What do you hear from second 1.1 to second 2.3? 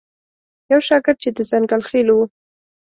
چې د ځنګل خیلو و.